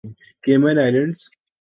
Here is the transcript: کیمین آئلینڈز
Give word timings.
کیمین 0.43 0.77
آئلینڈز 0.79 1.19